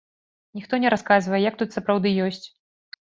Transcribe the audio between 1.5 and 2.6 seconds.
тут сапраўды ёсць.